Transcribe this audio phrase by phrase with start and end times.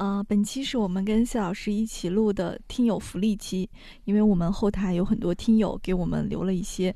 [0.00, 3.68] 呃，本期是我们跟谢老师一起录的听友福利期，
[4.04, 6.94] 因为我们后台有很多听友给我们留了一些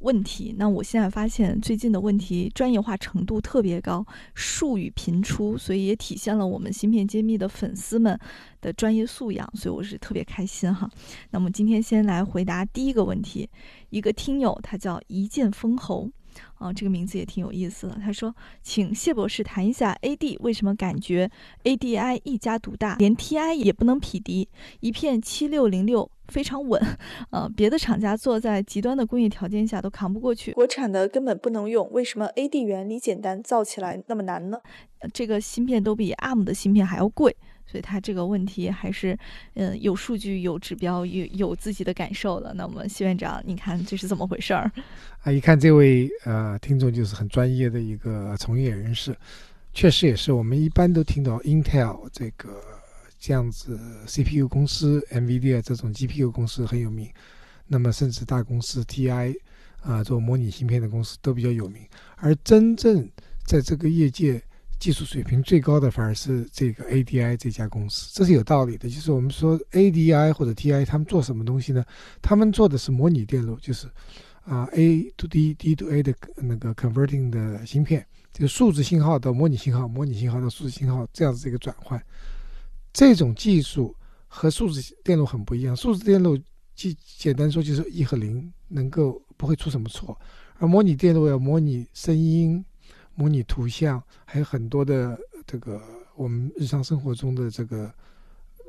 [0.00, 0.54] 问题。
[0.58, 8.20] 那我现在发现最近的问题专业化程度特别高，术语频出，所以也体现了我们芯片揭秘的粉丝们
[8.60, 10.86] 的专业素养，所以我是特别开心哈。
[11.30, 13.48] 那么今天先来回答第一个问题，
[13.88, 16.10] 一个听友他叫一剑封喉。
[16.62, 17.98] 啊，这个名字也挺有意思的。
[18.00, 21.28] 他说：“请谢博士谈一下 AD 为什么感觉
[21.64, 24.48] ADI 一家独大，连 TI 也不能匹敌，
[24.80, 26.80] 一片七六零六非常稳，
[27.30, 31.90] 呃，别的厂家做在极端的工业条件下都扛不过去，国产的根本不能用。
[31.90, 34.58] 为什么 AD 原理简单，造起来那么难呢？
[35.12, 37.36] 这个芯片都比 ARM 的芯片还要贵。”
[37.72, 39.18] 所以他这个问题还是，
[39.54, 42.52] 嗯，有数据、有指标、有有自己的感受的。
[42.52, 44.70] 那我们谢院长，你看这是怎么回事儿？
[45.24, 49.16] 啊，一看这位呃听众就是很专业的一个从业人士，
[49.72, 52.60] 确实也是我们一般都听到 Intel 这个
[53.18, 57.08] 这样子 CPU 公司，NVIDIA 这种 GPU 公司很有名。
[57.68, 59.34] 那么甚至大公司 TI
[59.80, 61.80] 啊做模拟芯片的公司都比较有名。
[62.16, 63.08] 而真正
[63.46, 64.42] 在这个业界，
[64.82, 68.88] 技术水平最高的反而是这个 ADI 这家公司，这是有道理的。
[68.88, 71.84] 就是我们说 ADI 或者 TI 他们做什么东西呢？
[72.20, 73.86] 他们做的是模拟电路，就是
[74.42, 82.04] 啊 A to D D to A 的那个 converting 的芯片，这个数字信号到模拟信号，模拟信号到数字信号这样子一个转换。
[82.92, 83.94] 这种技术
[84.26, 85.76] 和数字电路很不一样。
[85.76, 86.36] 数字电路
[86.74, 90.20] 简简单说就是一和零，能够不会出什么错，
[90.58, 92.64] 而模拟电路要模拟声音。
[93.14, 95.82] 模拟图像还有很多的这个
[96.14, 97.92] 我们日常生活中的这个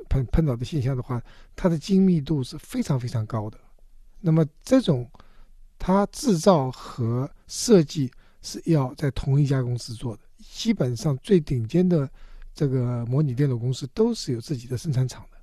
[0.08, 1.22] 碰碰到的现象的话，
[1.56, 3.58] 它的精密度是非常非常高的。
[4.20, 5.08] 那么这种
[5.78, 8.10] 它制造和设计
[8.42, 12.08] 是要在同一家公司做的，基本上最顶尖的
[12.54, 15.38] 这个模拟电路公司都是有自己的生产厂的。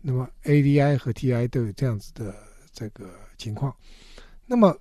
[0.00, 2.34] 那么 ADI 和 TI 都有这样子的
[2.72, 3.74] 这个情况。
[4.46, 4.76] 那么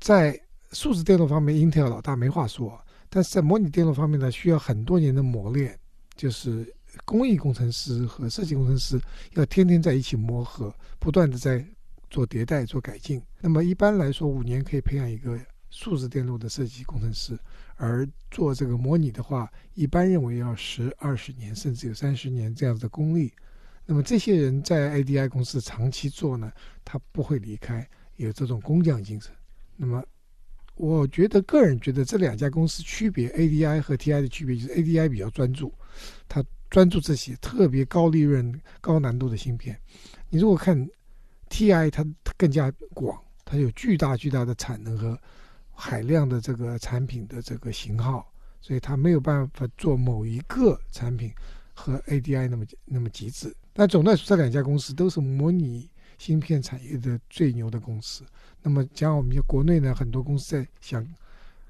[0.00, 0.40] 在
[0.72, 5.76] 数字电路方面，Intel 老大没话说，但是在模拟电路方面呢，需要很多年的磨练，
[6.14, 6.72] 就是
[7.04, 9.00] 工艺工程师和设计工程师
[9.32, 11.64] 要天天在一起磨合，不断的在
[12.08, 13.20] 做迭代、做改进。
[13.40, 15.36] 那么一般来说，五年可以培养一个
[15.70, 17.36] 数字电路的设计工程师，
[17.74, 23.32] 而做这个模拟的话，一般认为要十二十年，甚至有三十年这样子的功力。
[23.86, 26.52] 那么这些人在 ADI 公司长期做呢，
[26.84, 29.32] 他不会离开，有这种工匠精神。
[29.74, 30.00] 那么。
[30.80, 35.74] 我觉得个人觉得这两家公司区别，ADI 和 TI 的区别就是 ADI 比较专注，
[36.26, 39.78] 它专注这些特别高利润、高难度的芯片。
[40.30, 40.88] 你如果看
[41.50, 42.02] TI，它
[42.38, 45.20] 更加广，它有巨大巨大的产能和
[45.70, 48.32] 海量的这个产品的这个型号，
[48.62, 51.30] 所以它没有办法做某一个产品
[51.74, 53.54] 和 ADI 那么那么极致。
[53.74, 55.90] 但总的来说，这两家公司都是模拟
[56.20, 58.26] 芯片产业的最牛的公司。
[58.62, 61.06] 那么将，我们国内呢，很多公司在想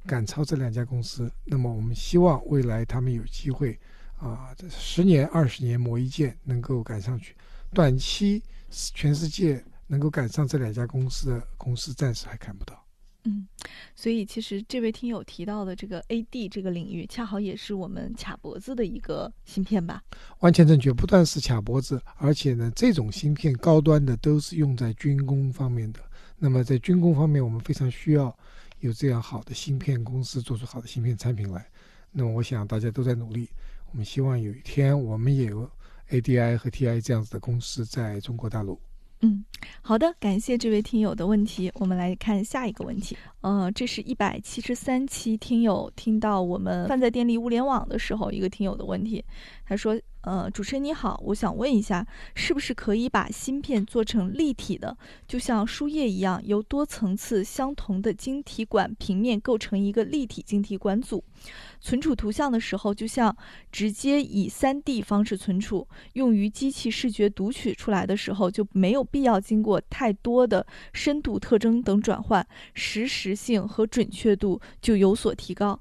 [0.04, 1.30] 赶超这两家公司。
[1.44, 3.78] 那么我们希望未来他们有机会
[4.18, 7.36] 啊，这十年、二十年磨一剑，能够赶上去。
[7.72, 12.79] 短期全世界能够赶上这两家公司的公司，暂时还看不到。
[13.24, 13.46] 嗯，
[13.94, 20.02] 所以其实这位听友提到的这个 AD 这个领域，恰好也是我们卡脖子的一个芯片吧？
[20.38, 26.00] 完全正确，不但是卡脖子，而且呢，这种芯片高端的都是用在军工方面的。
[26.38, 28.34] 那么在军工方面，我们非常需要
[28.78, 31.66] 有这样好的芯片公司做出好的芯片产品来。
[32.10, 33.50] 那么我想大家都在努力，
[33.90, 35.70] 我们希望有一天我们也有
[36.08, 38.80] ADI 和 TI 这样子的公司在中国大陆。
[39.22, 39.44] 嗯，
[39.82, 41.70] 好的，感谢这位听友的问题。
[41.74, 43.16] 我们来看下一个问题。
[43.42, 49.24] 呃，这是一百七十三期听友听到我们放在电力物联网的时候，一个听友的问题，
[49.66, 49.98] 他说。
[50.22, 54.96] 呃，主持人你好，我想问一下，是不是可以把芯片做成立体的，
[55.26, 61.24] 就像书页一样，由多层次相同的晶体管平面构成一个立体晶体管组？
[61.80, 63.34] 存储图像的时候，就像
[63.72, 75.80] 直接以 3D 方式存储，用于机器视觉读取出来的时候，就没有必要经过太多的深度特征等转换，实时性和准确度就有所提高。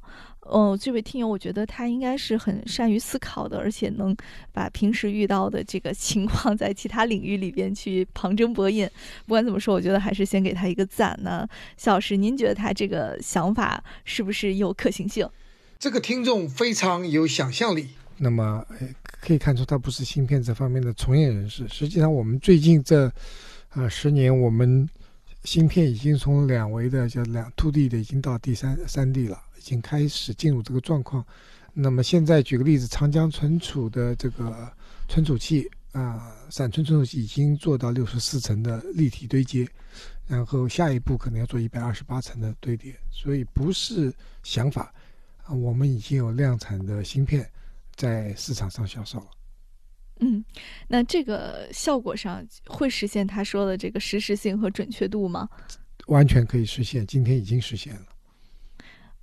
[0.49, 4.15] 哦，这位听友，我觉得他应该是很善于思考的，而且能
[4.51, 8.89] 把平时遇到的这个情况在其他领域里边去旁征博引。
[9.25, 11.47] 不管怎么说，我觉得还是先给他一个赞呢。
[11.77, 15.27] 肖老师，您觉得他这个想法是不是有可行性？
[15.77, 17.89] 这个听众非常有想象力。
[18.17, 18.65] 那么，
[19.21, 21.67] 可以看出他不是芯片这方面的从业人士。
[21.69, 23.09] 实际上，我们最近这
[23.75, 24.89] 呃十年，我们
[25.43, 29.41] 芯片已经从两维的叫两 two D 的，已经到第三三 D 了。
[29.57, 31.23] 已经开始进入这个状况，
[31.73, 34.71] 那么现在举个例子，长江存储的这个
[35.09, 39.67] 存储器啊，闪存存储器已经做到六十四层的立体堆接，
[40.27, 44.13] 然后下一步可能要做一百二十八层的堆叠，所以不是
[44.43, 44.93] 想法
[45.43, 47.47] 啊，我们已经有量产的芯片
[47.97, 49.27] 在市场上销售了。
[50.59, 55.47] 嗯，那这个效果上会实现他说的这个实时性和准确度吗？
[56.07, 58.01] 完全可以实现，今天已经实现了。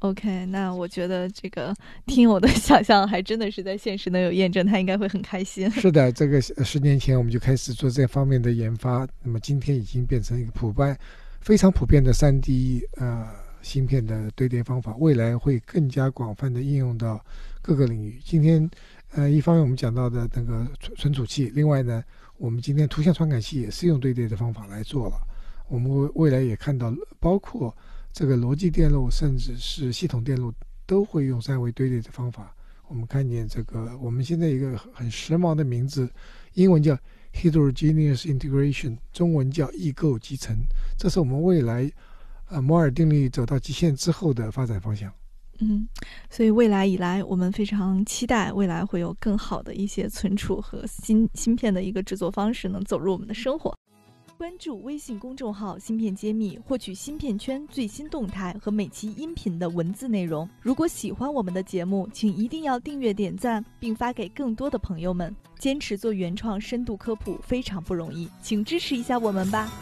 [0.01, 1.75] OK，那我觉得这个
[2.05, 5.69] 听我的想象还真的是在现实能有验证，他应该会很开心。
[5.71, 10.97] 是的，这个十年前我们就开始做这方面的研发，那么今天已经变成一个普遍、
[11.41, 13.27] 非常普遍的三 D 呃
[13.63, 17.25] 芯片的堆叠方法，未来会更加广泛的应用到
[17.63, 18.21] 各个领域。
[18.23, 18.71] 今天
[19.17, 22.05] 呃，一方面我们讲到的那个存存储器，另外呢，
[22.37, 25.17] 我们今天图像传感器也是用堆叠的方法来做了。
[25.69, 27.75] 我们未未来也看到包括。
[28.13, 30.51] 这个逻辑电路，甚至是系统电路，
[30.87, 32.51] 都会用三维堆叠的方法。
[32.89, 36.11] 我们看见这个，我们现在一个很时髦的名字，
[36.55, 36.97] 英文叫
[37.35, 40.57] heterogeneous integration，中文叫异构集成。
[40.99, 41.93] 这是我们未来，
[42.49, 45.13] 呃，摩尔定律走到极限之后的发展方向。
[45.61, 45.89] 嗯，
[46.31, 53.75] 所以未来以来，我们非常期待未来会有更好的一些存储和芯芯片的一个制作方式能走入我们的生活。
[54.39, 60.47] 关注微信公众号“芯片揭秘”，获取芯片圈最新动态和每期音频的文字内容。
[60.61, 65.35] 如果喜欢我们的节目，请一定要订阅、点赞，并发给更多的朋友们。
[65.59, 69.73] 坚持做原创深度科普非常不容易，请支持一下我们吧。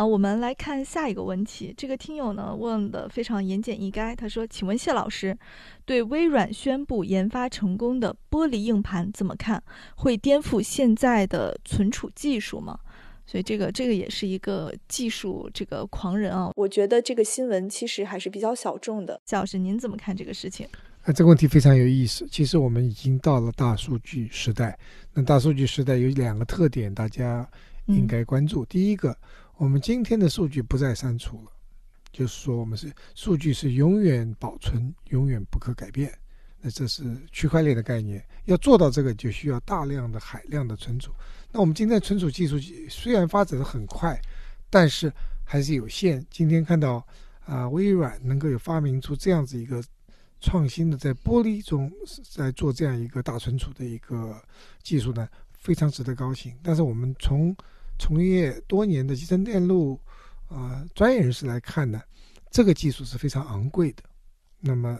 [0.00, 1.74] 啊，我们来看下一个问题。
[1.76, 5.36] 这个听友呢问的非常言简意赅，他说：“请问谢老师，
[5.84, 9.62] 对微软宣布研发成功的玻璃硬盘怎么看？
[9.96, 12.78] 会颠覆现在的存储技术吗？”
[13.28, 16.50] 所以这个这个也是一个技术这个狂人啊。
[16.56, 19.20] 我觉得这个新闻其实还是比较小众的。
[19.26, 20.66] 谢老师，您怎么看这个事情？
[21.02, 22.26] 啊，这个问题非常有意思。
[22.30, 24.78] 其实我们已经到了大数据时代。
[25.12, 27.46] 那大数据时代有两个特点，大家
[27.84, 28.64] 应该关注。
[28.64, 29.14] 第一个。
[29.60, 31.52] 我们今天的数据不再删除了，
[32.10, 36.10] 就是说我们是数据是永远保存、永远不可改变。
[36.62, 41.12] 那这是区块链的概念，要做到这个就需要大量的海量的存储。
[41.52, 42.56] 那我们今天存储技术
[42.88, 44.18] 虽然发展的很快，
[44.70, 45.12] 但是
[45.44, 46.24] 还是有限。
[46.30, 47.06] 今天看到
[47.44, 49.84] 啊，微软能够有发明出这样子一个
[50.40, 51.92] 创新的，在玻璃中
[52.30, 54.42] 在做这样一个大存储的一个
[54.82, 56.54] 技术呢，非常值得高兴。
[56.62, 57.54] 但是我们从
[58.00, 60.00] 从业多年的集成电路，
[60.48, 62.00] 啊，专业人士来看呢，
[62.50, 64.02] 这个技术是非常昂贵的，
[64.58, 64.98] 那么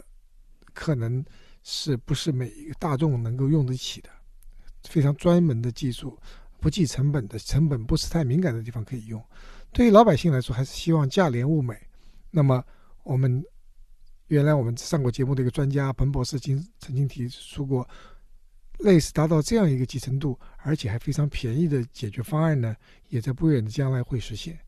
[0.75, 1.25] 可能
[1.63, 4.11] 是不是每一个大众能够用得起的，
[4.85, 6.19] 非常专门的技术，
[6.61, 9.25] 不计成本的，成本不是太敏感的地方可以用。
[9.73, 11.75] 对于老百姓来说，还是希望价廉物美。
[12.31, 12.63] 那么
[13.03, 13.43] 我们
[14.27, 17.89] 原来我们上过节目的一个专家彭博士经曾经提出过。
[18.83, 22.75] 类似达到这样一个集成度，而且还非常便宜的解决方案呢，
[23.09, 24.59] 也在不远的将来会实现。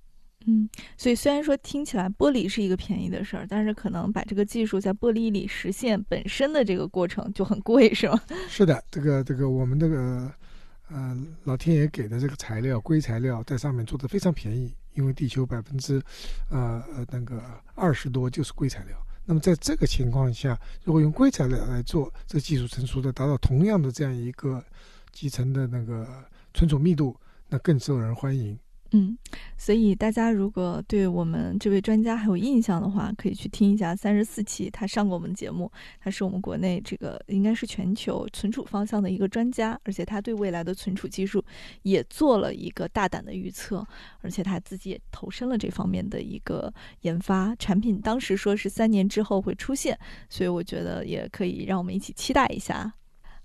[0.47, 8.21] 嗯，所以虽然说听起来玻璃是一个便宜的事儿，但是可能把这个技术在玻璃里实现本身的这个过程就很贵，是吗？
[8.51, 10.33] 是的，这个这个我们这个
[10.89, 16.03] 呃老天爷给的这个材料硅材料在上面做的非常便宜，因为地球百分之
[16.51, 17.41] 呃呃那个
[17.77, 18.97] 二十多就是硅材料。
[19.25, 24.63] 那么在这个情况下，如果用硅材料来做，这技术成熟的达到同样的这样一个
[25.13, 27.17] 集成的那个存储密度，
[27.49, 28.59] 那更受人欢迎。
[28.95, 29.17] 嗯，
[29.57, 35.73] 所以大家如果对我们这位专家还有印象的话，可以去听一下三十四期，他上过我们节目。
[35.99, 41.43] 他是我们国内这个应该是全球存储方向的一个专家，而且他对未来的存储技术
[41.85, 43.83] 也做了一个大胆的预测，
[44.21, 46.71] 而且他自己也投身了这方面的一个
[47.01, 47.99] 研发产品。
[47.99, 52.93] 当时说是三年之后会出现，所以我觉得也可以让我们一起期待一下。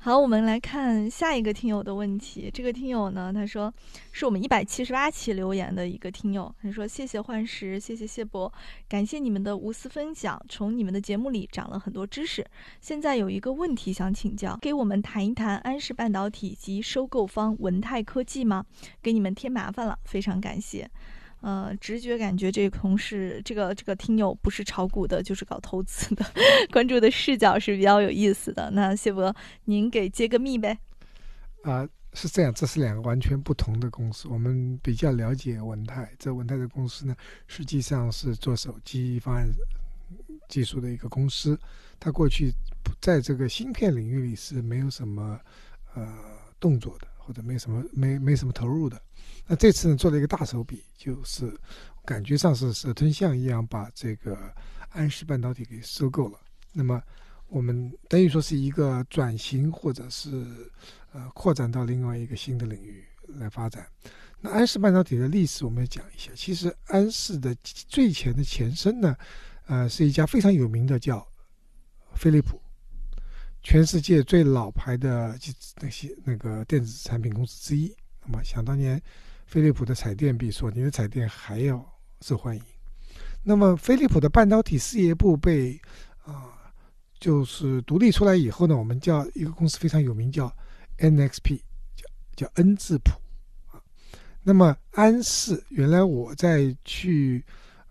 [0.07, 2.49] 好，我们来看下一个听友的问题。
[2.53, 3.73] 这个听友呢，他说
[4.13, 6.49] 是我们一百七十八期留言的一个听友。
[6.61, 8.49] 他说：“谢谢幻石，谢谢谢博，
[8.87, 12.41] 感谢你们的无私分享，从你们的节目里长了很多知识。
[12.79, 18.65] 现在有一个问题想请教，给我们谈一谈安氏半导体及收购方文泰科技吗？
[19.03, 20.89] 给你们添麻烦了，非常感谢。”
[21.41, 26.25] 呃，直觉感觉这个同事，这个这个听友不是炒股的，就是搞投资的，
[26.73, 28.71] 关注的视角是比较有意思的。
[28.71, 29.33] 那谢博，
[29.65, 30.77] 您给揭个秘呗？
[31.63, 34.27] 啊，是这样，这是两个完全不同的公司。
[34.27, 37.15] 我们比较了解文泰，这文泰的公司呢，
[37.47, 39.47] 实际上是做手机方案
[40.49, 41.59] 技术的一个公司。
[41.99, 42.51] 它过去
[43.01, 45.39] 在这个芯片领域里是没有什么
[45.93, 46.07] 呃
[46.59, 48.99] 动作的，或者没什么没没什么投入的。
[49.45, 51.53] 那这次呢，做了一个大手笔，就是
[52.05, 54.37] 感觉上是蛇吞象一样，把这个
[54.91, 56.39] 安氏半导体给收购了。
[56.71, 57.01] 那么
[57.49, 60.71] 我们等于说是一个转型，或者是
[61.11, 63.85] 呃扩展到另外一个新的领域来发展。
[64.39, 66.31] 那安氏半导体的历史我们要讲一下。
[66.33, 69.15] 其实安氏的最前的前身呢，
[69.65, 71.27] 呃，是一家非常有名的叫
[72.15, 72.61] 飞利浦，
[73.67, 75.37] 全世界最老牌的
[75.81, 77.93] 那些那个电子产品公司之一。
[78.25, 79.01] 那么想当年。
[79.45, 81.85] 飞利浦的彩电比索尼的彩电还要
[82.21, 82.61] 受欢迎。
[83.43, 85.79] 那么，飞利浦的半导体事业部被
[86.25, 86.51] 啊，
[87.17, 90.53] 就是独立出来以后呢，我们叫一个公司非常有名，叫
[90.97, 91.61] NXP，
[91.95, 92.05] 叫
[92.35, 93.11] 叫 N 字谱
[93.71, 93.79] 啊。
[94.43, 97.43] 那么安氏，原来我在去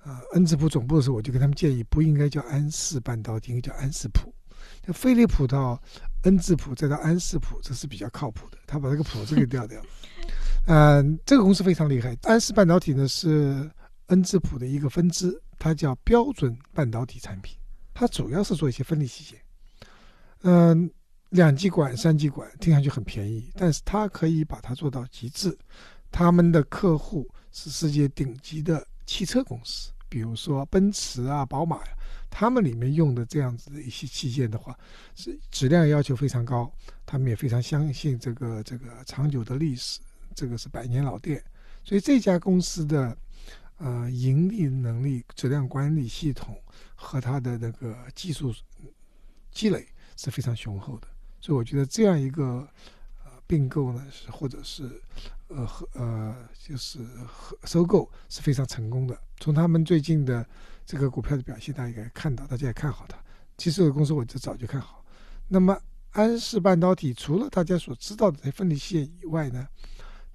[0.05, 4.31] 呃恩智浦总部的时候，我就跟他们建议，不应该叫安氏半导体，应该叫安氏谱。
[4.87, 5.81] 那飞利浦到
[6.23, 8.59] 恩智浦，再到安氏谱，这是比较靠谱的。
[8.67, 9.87] 他把这个谱字给调掉了。
[10.67, 12.17] 嗯， 这个公司非常厉害。
[12.23, 13.71] 安氏半导体呢是
[14.07, 17.57] 恩智浦的一个分支，它叫标准半导体产品。
[17.93, 19.41] 它主要是做一些分离器件。
[20.43, 20.91] 嗯，
[21.31, 25.57] 两极管、三极管听上去很便宜，但是它可以把它做到极致。
[26.13, 31.93] 他们的客户是世界顶级的汽车公司，比如说奔驰啊、宝马呀，
[32.31, 34.75] 他们里面用的这样子的一些器件的话，
[35.15, 36.73] 是质量要求非常高。
[37.05, 40.01] 他们也非常相信这个这个长久的历史。
[40.35, 41.45] 这个是百年老店，
[41.85, 43.15] 所以这家公司的
[43.77, 46.59] 呃盈利能力、质量管理系统
[46.95, 48.55] 和它的那个技术
[49.51, 51.07] 积累是非常雄厚的。
[51.43, 52.67] 所以我觉得这样一个
[53.23, 54.99] 呃并购呢，是或者是
[55.49, 59.19] 呃和呃就是和收购是非常成功的。
[59.39, 60.47] 从他们最近的
[60.85, 63.17] 这个股票的表现，大家也看到，大家也看好它。
[63.57, 65.05] 其实这个公司我就早就看好。
[65.49, 65.79] 那么
[66.13, 69.67] 安氏半导体除了大家所知道的这些分离线以外呢？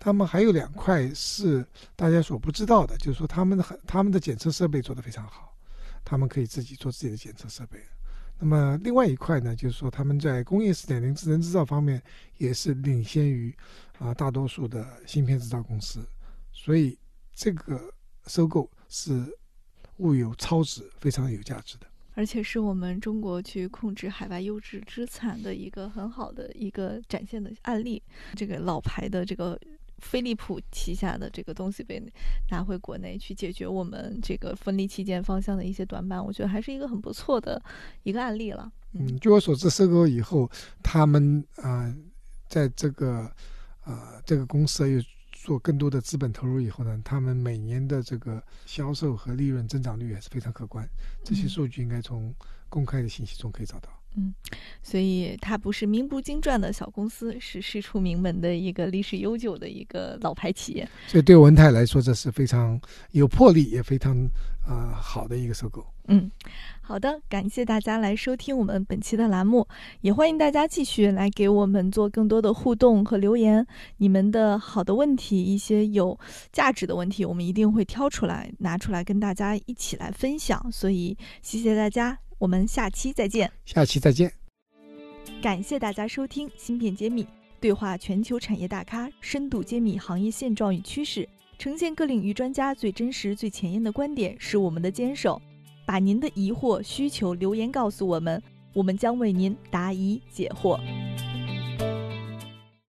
[0.03, 1.63] 他们还有两块是
[1.95, 5.55] 大家所不知道的，就是说他们的很他们的检测设备做得非常好，
[6.03, 7.79] 他们可以自己做自己的检测设备。
[8.41, 12.01] 那么另外一块呢，就是说他们在工业四点零智能制造方面
[12.39, 13.55] 也是领先于
[13.99, 15.99] 啊大多数的芯片制造公司，
[16.51, 16.97] 所以
[17.35, 17.93] 这个
[18.25, 19.23] 收购是
[19.97, 28.01] 物有超值，非常有价值的，而且是我们中国去控制海外优质资产的一个很好的一个展现的案例。
[28.35, 29.59] 这个老牌的这个。
[30.01, 32.01] 飞利浦旗下的这个东西被
[32.49, 37.61] 拿回国内去解决我们这个分离器件方向的一些短板，我觉得还是一个很不错的
[38.03, 38.69] 一个案例了。
[38.93, 40.51] 嗯，据我所知，收购以后，
[40.83, 41.95] 他们啊，
[42.49, 43.31] 在这个
[43.83, 50.85] 啊这个公司又做更多的资本投入以后呢，他们每年的这个销售和利润增长率也是非常可观。
[51.23, 52.35] 这些数据应该从
[52.67, 53.89] 公开的信息中可以找到。
[54.15, 54.33] 嗯，
[54.83, 60.87] 所以它不是名不经传的小公司，是师出名门的一个历史悠久的一个老牌企业。
[61.07, 62.79] 所以对文泰来说，这是非常
[63.11, 64.17] 有魄力，也非常
[64.65, 65.85] 啊好的一个收购。
[66.07, 66.29] 嗯，
[66.81, 69.65] 好的，感谢大家来收听我们本期的栏目，
[70.01, 73.65] 也欢迎大家继续来给我们做更多的互动和留言。
[73.97, 76.19] 你们的好的问题，一些有
[76.51, 80.69] 价值的问题，我们一定会挑出来拿出来跟大家一起来分享。
[80.69, 82.19] 所以谢谢大家。
[82.41, 84.33] 我们下期再见，下期再见。
[85.43, 87.23] 感谢大家收听《芯片揭秘》，
[87.59, 91.29] 对话全球产业大咖，深度揭秘行业现状与趋势，
[91.59, 95.39] 呈现各领域专家最真实、最前沿的观点，是我们的坚守。
[95.85, 98.41] 把您的疑惑、需求留言告诉我们，
[98.73, 100.79] 我们将为您答疑解惑。